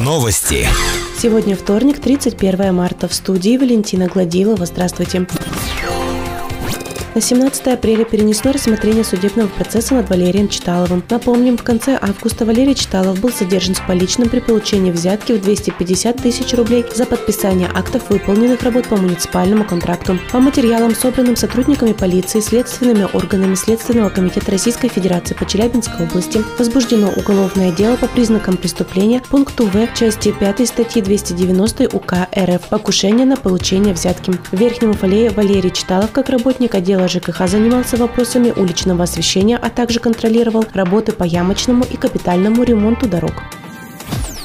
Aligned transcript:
Новости. 0.00 0.66
Сегодня 1.16 1.54
вторник, 1.54 2.00
31 2.00 2.74
марта. 2.74 3.06
В 3.06 3.14
студии 3.14 3.56
Валентина 3.56 4.08
Гладилова. 4.08 4.66
Здравствуйте. 4.66 5.28
На 7.14 7.20
17 7.20 7.66
апреля 7.66 8.06
перенесло 8.06 8.52
рассмотрение 8.52 9.04
судебного 9.04 9.46
процесса 9.48 9.92
над 9.92 10.08
Валерием 10.08 10.48
Читаловым. 10.48 11.02
Напомним, 11.10 11.58
в 11.58 11.62
конце 11.62 11.98
августа 12.00 12.46
Валерий 12.46 12.74
Читалов 12.74 13.20
был 13.20 13.30
задержан 13.30 13.74
с 13.74 13.80
поличным 13.80 14.30
при 14.30 14.40
получении 14.40 14.90
взятки 14.90 15.32
в 15.32 15.42
250 15.42 16.16
тысяч 16.16 16.54
рублей 16.54 16.86
за 16.94 17.04
подписание 17.04 17.68
актов 17.74 18.08
выполненных 18.08 18.62
работ 18.62 18.88
по 18.88 18.96
муниципальному 18.96 19.64
контракту. 19.64 20.18
По 20.32 20.40
материалам, 20.40 20.94
собранным 20.94 21.36
сотрудниками 21.36 21.92
полиции, 21.92 22.40
следственными 22.40 23.06
органами 23.12 23.56
Следственного 23.56 24.08
комитета 24.08 24.50
Российской 24.50 24.88
Федерации 24.88 25.34
по 25.34 25.44
Челябинской 25.44 26.06
области, 26.06 26.42
возбуждено 26.58 27.10
уголовное 27.14 27.72
дело 27.72 27.96
по 27.96 28.08
признакам 28.08 28.56
преступления 28.56 29.20
пункту 29.28 29.66
В 29.66 29.86
части 29.94 30.32
5 30.32 30.66
статьи 30.66 31.02
290 31.02 31.94
УК 31.94 32.14
РФ 32.34 32.68
«Покушение 32.70 33.26
на 33.26 33.36
получение 33.36 33.92
взятки». 33.92 34.32
В 34.50 34.58
Верхнем 34.58 34.92
Уфалее 34.92 35.28
Валерий 35.28 35.70
Читалов, 35.70 36.10
как 36.12 36.30
работник 36.30 36.74
отдела 36.74 37.01
отдела 37.02 37.08
ЖКХ 37.08 37.48
занимался 37.48 37.96
вопросами 37.96 38.52
уличного 38.54 39.04
освещения, 39.04 39.56
а 39.56 39.70
также 39.70 40.00
контролировал 40.00 40.64
работы 40.74 41.12
по 41.12 41.24
ямочному 41.24 41.84
и 41.84 41.96
капитальному 41.96 42.62
ремонту 42.62 43.08
дорог. 43.08 43.32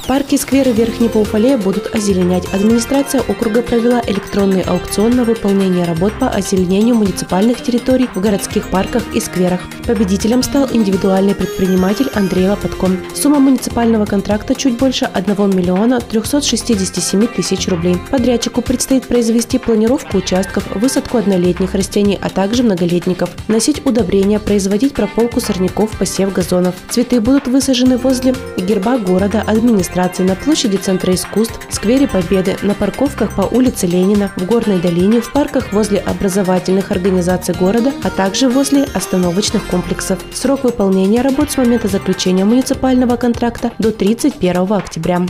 Парки 0.08 0.36
и 0.36 0.38
скверы 0.38 0.72
Верхнего 0.72 1.20
Уфалея 1.20 1.58
будут 1.58 1.94
озеленять. 1.94 2.46
Администрация 2.54 3.22
округа 3.28 3.62
провела 3.62 4.02
электронный 4.08 4.62
аукцион 4.62 5.18
на 5.18 5.26
выполнение 5.26 5.84
работ 5.84 6.14
по 6.18 6.30
озеленению 6.30 6.96
муниципальных 6.96 7.62
территорий 7.62 8.08
в 8.16 8.22
городских 8.22 8.70
парках 8.70 9.04
и 9.14 9.20
скверах. 9.20 9.60
Победителем 9.86 10.44
стал 10.44 10.70
индивидуальный 10.72 11.36
предприниматель 11.36 12.10
Андрей 12.14 12.48
Лопатко. 12.48 12.88
Сумма 13.16 13.40
муниципального 13.40 14.06
контракта 14.06 14.56
чуть 14.56 14.78
больше 14.78 15.04
1 15.04 15.36
миллиона 15.50 16.00
367 16.00 17.28
тысяч 17.28 17.68
рублей. 17.68 17.98
Подрядчику 18.10 18.62
предстоит 18.62 19.08
произвести 19.08 19.58
планировку 19.60 20.20
участков, 20.20 20.64
высадку 20.74 21.18
однолетних 21.18 21.74
растений, 21.74 22.18
а 22.22 22.30
также 22.30 22.64
многолетников, 22.64 23.30
носить 23.50 23.86
удобрения, 23.86 24.40
производить 24.40 24.94
прополку 24.94 25.42
сорняков, 25.42 25.98
посев 25.98 26.32
газонов. 26.32 26.76
Цветы 26.90 27.20
будут 27.20 27.48
высажены 27.48 27.98
возле 27.98 28.34
герба 28.56 28.98
города, 29.00 29.44
администрации 29.46 29.97
демонстрации 29.98 30.24
на 30.24 30.36
площади 30.36 30.78
Центра 30.78 31.14
искусств, 31.14 31.60
сквере 31.70 32.08
Победы, 32.08 32.56
на 32.62 32.76
парковках 32.76 33.36
по 33.36 33.42
улице 33.42 33.88
Ленина, 33.88 34.32
в 34.36 34.46
Горной 34.46 34.80
долине, 34.80 35.22
в 35.22 35.32
парках 35.32 35.74
возле 35.74 36.00
образовательных 36.00 36.92
организаций 36.92 37.56
города, 37.56 37.92
а 38.04 38.10
также 38.12 38.48
возле 38.48 38.84
остановочных 38.84 39.66
комплексов. 39.66 40.20
Срок 40.34 40.64
выполнения 40.64 41.22
работ 41.22 41.52
с 41.52 41.58
момента 41.58 41.88
заключения 41.88 42.46
муниципального 42.46 43.16
контракта 43.16 43.72
до 43.80 43.92
31 43.92 44.72
октября. 44.72 45.26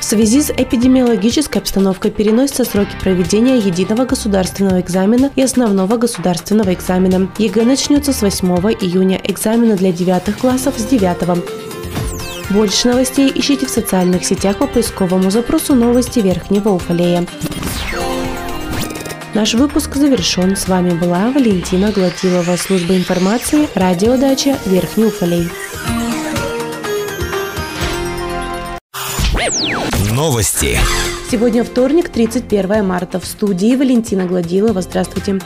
В 0.00 0.04
связи 0.04 0.40
с 0.40 0.50
эпидемиологической 0.50 1.60
обстановкой 1.60 2.12
переносятся 2.12 2.64
сроки 2.64 2.96
проведения 3.02 3.58
единого 3.58 4.06
государственного 4.06 4.80
экзамена 4.80 5.30
и 5.36 5.42
основного 5.42 5.96
государственного 5.96 6.72
экзамена. 6.72 7.28
ЕГЭ 7.38 7.64
начнется 7.64 8.12
с 8.12 8.22
8 8.22 8.48
июня, 8.80 9.20
экзамены 9.24 9.76
для 9.76 9.92
девятых 9.92 10.38
классов 10.38 10.74
с 10.78 10.84
9. 10.84 11.77
Больше 12.50 12.88
новостей 12.88 13.30
ищите 13.34 13.66
в 13.66 13.70
социальных 13.70 14.24
сетях 14.24 14.56
по 14.56 14.66
поисковому 14.66 15.30
запросу 15.30 15.74
«Новости 15.74 16.20
Верхнего 16.20 16.70
Уфалея». 16.70 17.26
Наш 19.34 19.52
выпуск 19.52 19.94
завершен. 19.96 20.56
С 20.56 20.66
вами 20.66 20.90
была 20.90 21.30
Валентина 21.30 21.92
Гладилова, 21.92 22.56
служба 22.56 22.96
информации, 22.96 23.68
радиодача 23.74 24.56
Верхний 24.64 25.04
Уфалей. 25.04 25.50
Новости. 30.12 30.78
Сегодня 31.30 31.62
вторник, 31.62 32.08
31 32.08 32.84
марта. 32.84 33.20
В 33.20 33.26
студии 33.26 33.76
Валентина 33.76 34.24
Гладилова. 34.24 34.80
Здравствуйте. 34.80 35.38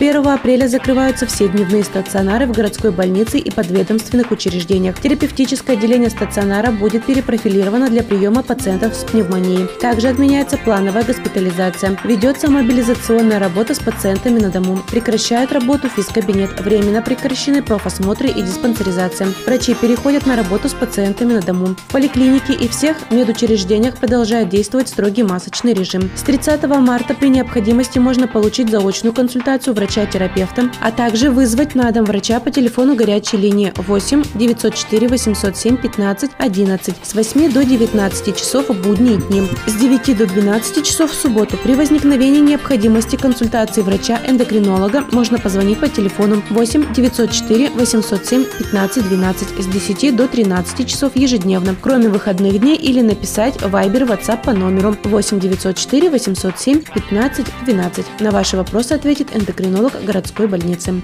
1 0.00 0.28
апреля 0.28 0.68
закрываются 0.68 1.26
все 1.26 1.48
дневные 1.48 1.82
стационары 1.82 2.46
в 2.46 2.52
городской 2.52 2.92
больнице 2.92 3.38
и 3.38 3.50
подведомственных 3.50 4.30
учреждениях. 4.30 5.00
Терапевтическое 5.00 5.76
отделение 5.76 6.08
стационара 6.08 6.70
будет 6.70 7.04
перепрофилировано 7.04 7.88
для 7.88 8.04
приема 8.04 8.44
пациентов 8.44 8.94
с 8.94 9.02
пневмонией. 9.02 9.66
Также 9.80 10.06
отменяется 10.06 10.56
плановая 10.56 11.02
госпитализация. 11.02 11.98
Ведется 12.04 12.48
мобилизационная 12.48 13.40
работа 13.40 13.74
с 13.74 13.80
пациентами 13.80 14.38
на 14.38 14.50
дому. 14.50 14.78
Прекращает 14.88 15.50
работу 15.50 15.88
физкабинет. 15.88 16.60
Временно 16.60 17.02
прекращены 17.02 17.60
профосмотры 17.60 18.28
и 18.28 18.40
диспансеризация. 18.40 19.28
Врачи 19.46 19.74
переходят 19.74 20.26
на 20.26 20.36
работу 20.36 20.68
с 20.68 20.74
пациентами 20.74 21.32
на 21.32 21.42
дому. 21.42 21.74
В 21.88 21.92
поликлинике 21.92 22.52
и 22.52 22.68
всех 22.68 23.10
медучреждениях 23.10 23.96
продолжает 23.96 24.48
действовать 24.48 24.86
строгий 24.86 25.24
масочный 25.24 25.74
режим. 25.74 26.08
С 26.14 26.22
30 26.22 26.62
марта 26.78 27.14
при 27.14 27.30
необходимости 27.30 27.98
можно 27.98 28.28
получить 28.28 28.70
заочную 28.70 29.12
консультацию 29.12 29.74
врача 29.74 29.87
врача-терапевта, 29.88 30.70
а 30.80 30.92
также 30.92 31.30
вызвать 31.30 31.74
на 31.74 31.90
дом 31.90 32.04
врача 32.04 32.40
по 32.40 32.50
телефону 32.50 32.94
горячей 32.94 33.38
линии 33.38 33.72
8 33.76 34.22
904 34.34 35.08
807 35.08 35.76
15 35.76 36.30
11 36.38 36.94
с 37.02 37.14
8 37.14 37.52
до 37.52 37.64
19 37.64 38.36
часов 38.36 38.68
в 38.68 38.82
будние 38.82 39.16
дни, 39.16 39.42
с 39.66 39.74
9 39.74 40.18
до 40.18 40.26
12 40.26 40.84
часов 40.84 41.10
в 41.10 41.14
субботу. 41.14 41.56
При 41.56 41.74
возникновении 41.74 42.40
необходимости 42.40 43.16
консультации 43.16 43.82
врача-эндокринолога 43.82 45.04
можно 45.12 45.38
позвонить 45.38 45.80
по 45.80 45.88
телефону 45.88 46.42
8 46.50 46.92
904 46.92 47.70
807 47.70 48.44
15 48.44 49.08
12 49.08 49.48
с 49.62 49.66
10 49.66 50.16
до 50.16 50.28
13 50.28 50.86
часов 50.86 51.16
ежедневно, 51.16 51.74
кроме 51.80 52.08
выходных 52.08 52.60
дней 52.60 52.76
или 52.76 53.00
написать 53.00 53.60
в 53.60 53.74
Viber 53.74 54.06
WhatsApp 54.06 54.44
по 54.44 54.52
номеру 54.52 54.96
8 55.04 55.40
904 55.40 56.10
807 56.10 56.82
15 56.82 57.46
12. 57.64 58.20
На 58.20 58.30
ваши 58.30 58.56
вопросы 58.56 58.92
ответит 58.92 59.34
эндокринолог 59.34 59.77
эндокринолог 59.78 60.04
городской 60.04 60.48
больницы. 60.48 61.02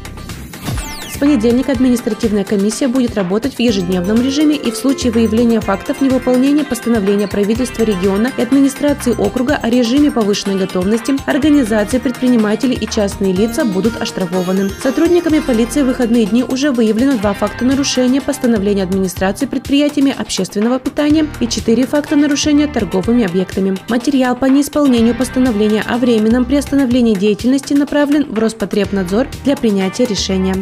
С 1.15 1.17
понедельника 1.17 1.71
административная 1.71 2.43
комиссия 2.43 2.89
будет 2.89 3.15
работать 3.15 3.55
в 3.55 3.61
ежедневном 3.61 4.21
режиме 4.21 4.57
и 4.57 4.73
в 4.73 4.77
случае 4.77 5.13
выявления 5.13 5.61
фактов 5.61 6.01
невыполнения 6.01 6.65
постановления 6.65 7.29
правительства 7.29 7.85
региона 7.85 8.33
и 8.37 8.43
администрации 8.43 9.15
округа 9.17 9.55
о 9.55 9.71
режиме 9.71 10.11
повышенной 10.11 10.59
готовности 10.59 11.15
организации, 11.25 11.99
предприниматели 11.99 12.75
и 12.75 12.89
частные 12.89 13.33
лица 13.33 13.65
будут 13.65 14.03
оштрафованы. 14.03 14.71
Сотрудниками 14.83 15.39
полиции 15.39 15.83
в 15.83 15.87
выходные 15.87 16.27
дни 16.27 16.43
уже 16.43 16.73
выявлено 16.73 17.17
два 17.17 17.33
факта 17.33 17.65
нарушения 17.65 18.21
постановления 18.21 18.83
администрации 18.83 19.47
предприятиями 19.47 20.13
общественного 20.19 20.81
питания 20.81 21.29
и 21.39 21.47
четыре 21.47 21.87
факта 21.87 22.17
нарушения 22.17 22.67
торговыми 22.67 23.25
объектами. 23.25 23.79
Материал 23.89 24.35
по 24.35 24.47
неисполнению 24.47 25.15
постановления 25.15 25.85
о 25.87 25.97
временном 25.99 26.45
приостановлении 26.45 27.15
деятельности 27.15 27.73
направлен 27.73 28.25
в 28.29 28.37
Роспотребнадзор 28.37 29.29
для 29.45 29.57
принятия 29.57 30.07
решения. 30.07 30.57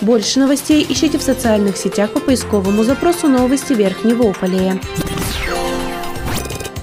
Больше 0.00 0.38
новостей 0.38 0.86
ищите 0.88 1.18
в 1.18 1.22
социальных 1.22 1.76
сетях 1.76 2.12
по 2.12 2.20
поисковому 2.20 2.84
запросу 2.84 3.26
«Новости 3.26 3.72
Верхнего 3.72 4.22
Уфалея». 4.24 4.80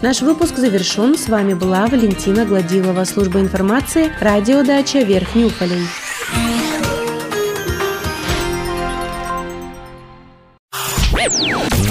Наш 0.01 0.21
выпуск 0.21 0.57
завершен. 0.57 1.17
С 1.17 1.29
вами 1.29 1.53
была 1.53 1.87
Валентина 1.87 2.45
Гладилова, 2.45 3.05
служба 3.05 3.39
информации, 3.39 4.11
радиодача 4.19 4.99
Верхний 4.99 5.45
Уфалей. 5.45 5.87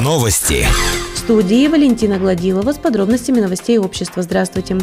Новости. 0.01 0.67
В 1.15 1.19
студии 1.19 1.67
Валентина 1.67 2.19
Гладилова 2.19 2.73
с 2.73 2.77
подробностями 2.77 3.41
новостей 3.41 3.79
общества. 3.79 4.23
Здравствуйте. 4.23 4.77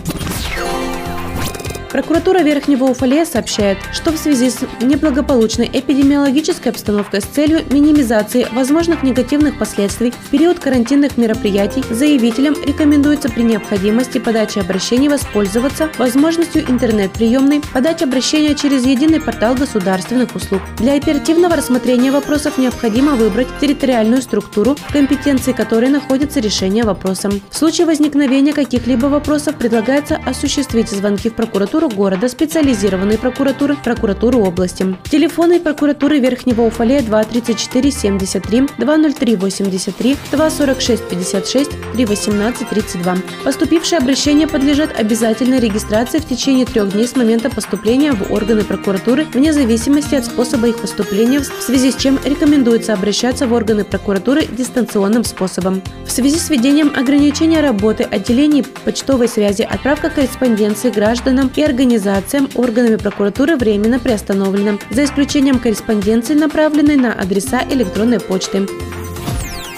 Прокуратура 1.92 2.40
Верхнего 2.40 2.86
Уфалея 2.86 3.26
сообщает, 3.26 3.78
что 3.92 4.14
в 4.14 4.18
связи 4.18 4.50
с 4.50 4.60
неблагополучной 4.82 5.70
эпидемиологической 5.74 6.72
обстановкой 6.72 7.20
с 7.20 7.26
целью 7.26 7.66
минимизации 7.70 8.48
возможных 8.54 9.04
негативных 9.04 9.60
последствий 9.60 10.12
в 10.12 10.30
период 10.30 10.58
карантинных 10.60 11.18
мероприятий 11.18 11.84
заявителям 11.90 12.56
рекомендуется 12.66 13.28
при 13.28 13.44
необходимости 13.44 14.20
подачи 14.20 14.60
обращений 14.60 15.10
воспользоваться 15.10 15.90
возможностью 15.98 16.64
интернет-приемной, 16.70 17.62
подать 17.74 18.02
обращение 18.02 18.56
через 18.56 18.86
единый 18.86 19.20
портал 19.20 19.56
государственных 19.56 20.34
услуг. 20.34 20.62
Для 20.78 20.94
оперативного 20.94 21.58
рассмотрения 21.58 22.12
вопросов 22.12 22.58
необходимо 22.58 23.16
выбрать 23.16 23.48
территориальную 23.60 24.22
структуру, 24.22 24.76
в 24.76 24.94
компетенции 24.94 25.52
которой 25.52 25.90
находится 25.90 26.40
решение 26.40 26.86
вопроса. 26.86 27.30
В 27.50 27.58
случае 27.58 27.86
возникновения 27.86 28.54
каких-либо 28.54 29.08
вопросов 29.08 29.56
предлагается 29.56 30.22
осуществить 30.26 30.90
звонки 30.90 31.30
в 31.30 31.34
прокуратуру 31.34 31.81
прокуратуру 31.82 31.90
города, 31.90 32.30
специализированные 32.30 33.18
прокуратуры, 33.18 33.76
прокуратуру 33.76 34.40
области. 34.40 34.96
Телефоны 35.10 35.60
прокуратуры 35.60 36.20
Верхнего 36.20 36.62
Уфалея 36.62 37.02
234 37.02 37.92
73, 37.92 38.68
203 38.78 39.36
83, 39.36 40.18
246 40.32 41.04
56, 41.10 41.72
318 41.94 42.70
32. 42.70 43.16
Поступившие 43.44 44.00
обращения 44.00 44.48
подлежат 44.48 45.00
обязательной 45.00 45.60
регистрации 45.60 46.20
в 46.20 46.26
течение 46.26 46.66
трех 46.66 46.92
дней 46.92 47.08
с 47.08 47.16
момента 47.16 47.50
поступления 47.50 48.12
в 48.12 48.32
органы 48.32 48.64
прокуратуры 48.64 49.26
вне 49.34 49.54
зависимости 49.54 50.16
от 50.16 50.26
способа 50.26 50.68
их 50.68 50.80
поступления, 50.80 51.40
в 51.40 51.62
связи 51.62 51.92
с 51.92 51.96
чем 51.96 52.20
рекомендуется 52.24 52.94
обращаться 52.94 53.48
в 53.48 53.54
органы 53.54 53.84
прокуратуры 53.84 54.46
дистанционным 54.46 55.24
способом. 55.24 55.82
В 56.06 56.12
связи 56.12 56.38
с 56.38 56.50
введением 56.50 56.92
ограничения 56.96 57.62
работы 57.62 58.04
отделений 58.04 58.64
почтовой 58.64 59.28
связи 59.28 59.64
отправка 59.64 60.10
корреспонденции 60.10 60.90
гражданам 60.90 61.50
и 61.56 61.64
организациям 61.72 62.50
органами 62.56 62.98
прокуратуры 62.98 63.56
временно 63.56 63.98
приостановлена, 63.98 64.78
за 64.92 65.06
исключением 65.06 65.60
корреспонденции, 65.60 66.34
направленной 66.34 66.98
на 66.98 67.14
адреса 67.14 67.64
электронной 67.70 68.20
почты. 68.20 68.68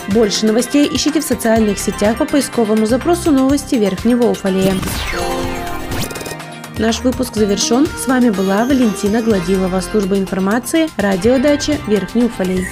Больше 0.10 0.46
новостей 0.46 0.90
ищите 0.92 1.22
в 1.22 1.24
социальных 1.24 1.80
сетях 1.80 2.18
по 2.18 2.26
поисковому 2.26 2.86
запросу 2.86 3.32
«Новости 3.32 3.76
Верхнего 3.76 4.26
Уфалея». 4.26 4.76
Наш 6.78 7.02
выпуск 7.02 7.36
завершен. 7.36 7.88
С 8.04 8.08
вами 8.08 8.32
была 8.32 8.66
Валентина 8.66 9.22
Гладилова, 9.22 9.80
служба 9.80 10.18
информации, 10.18 10.90
радиодача 10.98 11.78
Верхний 11.88 12.26
Уфалей. 12.26 12.68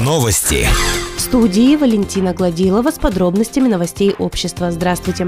Новости. 0.00 0.68
В 1.20 1.22
студии 1.22 1.76
Валентина 1.76 2.32
Гладилова 2.32 2.90
с 2.90 2.98
подробностями 2.98 3.68
новостей 3.68 4.14
общества. 4.18 4.70
Здравствуйте. 4.70 5.26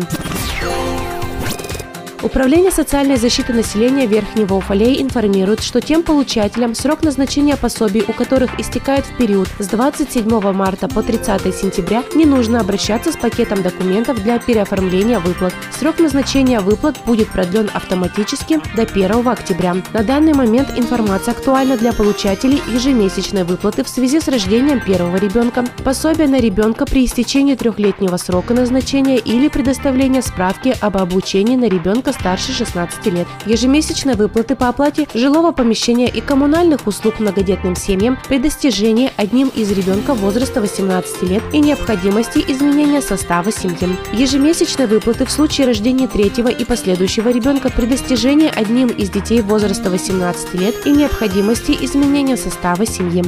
Управление 2.22 2.70
социальной 2.70 3.16
защиты 3.16 3.52
населения 3.52 4.06
Верхнего 4.06 4.54
Уфалея 4.54 5.02
информирует, 5.02 5.60
что 5.60 5.80
тем 5.80 6.04
получателям, 6.04 6.76
срок 6.76 7.02
назначения 7.02 7.56
пособий 7.56 8.04
у 8.06 8.12
которых 8.12 8.60
истекает 8.60 9.04
в 9.04 9.16
период 9.16 9.48
с 9.58 9.66
27 9.66 10.52
марта 10.52 10.86
по 10.86 11.02
30 11.02 11.52
сентября, 11.52 12.04
не 12.14 12.24
нужно 12.24 12.60
обращаться 12.60 13.10
с 13.10 13.16
пакетом 13.16 13.62
документов 13.62 14.22
для 14.22 14.38
переоформления 14.38 15.18
выплат. 15.18 15.52
Срок 15.76 15.98
назначения 15.98 16.60
выплат 16.60 16.96
будет 17.04 17.28
продлен 17.28 17.68
автоматически 17.74 18.60
до 18.76 18.82
1 18.82 19.26
октября. 19.26 19.74
На 19.92 20.04
данный 20.04 20.32
момент 20.32 20.68
информация 20.76 21.32
актуальна 21.32 21.76
для 21.76 21.92
получателей 21.92 22.62
ежемесячной 22.72 23.42
выплаты 23.42 23.82
в 23.82 23.88
связи 23.88 24.20
с 24.20 24.28
рождением 24.28 24.80
первого 24.80 25.16
ребенка, 25.16 25.64
пособия 25.82 26.28
на 26.28 26.38
ребенка 26.38 26.86
при 26.86 27.04
истечении 27.04 27.56
трехлетнего 27.56 28.16
срока 28.16 28.54
назначения 28.54 29.18
или 29.18 29.48
предоставления 29.48 30.22
справки 30.22 30.72
об 30.80 30.98
обучении 30.98 31.56
на 31.56 31.64
ребенка 32.12 32.20
старше 32.20 32.52
16 32.52 33.06
лет. 33.06 33.26
Ежемесячные 33.46 34.16
выплаты 34.16 34.54
по 34.54 34.68
оплате 34.68 35.08
жилого 35.14 35.52
помещения 35.52 36.08
и 36.08 36.20
коммунальных 36.20 36.86
услуг 36.86 37.20
многодетным 37.20 37.76
семьям 37.76 38.18
при 38.28 38.38
достижении 38.38 39.10
одним 39.16 39.48
из 39.48 39.70
ребенка 39.72 40.14
возраста 40.14 40.60
18 40.60 41.22
лет 41.22 41.42
и 41.52 41.60
необходимости 41.60 42.44
изменения 42.48 43.02
состава 43.02 43.50
семьи. 43.50 43.96
Ежемесячные 44.12 44.86
выплаты 44.86 45.24
в 45.24 45.30
случае 45.30 45.66
рождения 45.66 46.08
третьего 46.08 46.48
и 46.48 46.64
последующего 46.64 47.30
ребенка 47.30 47.70
при 47.70 47.86
достижении 47.86 48.50
одним 48.54 48.88
из 48.88 49.10
детей 49.10 49.40
возраста 49.40 49.90
18 49.90 50.54
лет 50.54 50.86
и 50.86 50.90
необходимости 50.90 51.72
изменения 51.80 52.36
состава 52.36 52.86
семьи. 52.86 53.24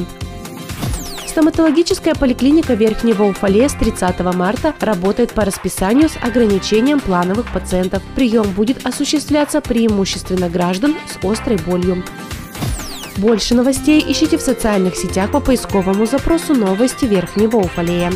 Стоматологическая 1.35 2.15
поликлиника 2.15 2.75
Верхнего 2.75 3.23
Уфале 3.23 3.67
с 3.67 3.73
30 3.73 4.21
марта 4.33 4.73
работает 4.79 5.33
по 5.33 5.43
расписанию 5.43 6.07
с 6.07 6.15
ограничением 6.15 7.01
плановых 7.01 7.51
пациентов. 7.51 8.01
Прием 8.15 8.51
будет 8.51 8.85
осуществляться 8.85 9.59
преимущественно 9.59 10.47
граждан 10.47 10.95
с 11.09 11.21
острой 11.25 11.57
болью. 11.57 12.05
Больше 13.17 13.53
новостей 13.53 14.01
ищите 14.07 14.37
в 14.37 14.41
социальных 14.41 14.95
сетях 14.95 15.29
по 15.29 15.41
поисковому 15.41 16.05
запросу 16.05 16.55
«Новости 16.55 17.03
Верхнего 17.03 17.57
Уфалея». 17.57 18.13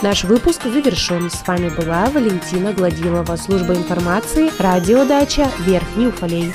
Наш 0.00 0.22
выпуск 0.22 0.62
завершен. 0.62 1.28
С 1.28 1.44
вами 1.44 1.70
была 1.70 2.06
Валентина 2.10 2.72
Гладилова, 2.72 3.34
служба 3.34 3.74
информации, 3.74 4.48
радиодача 4.60 5.50
Верхний 5.66 6.06
Уфалей. 6.06 6.54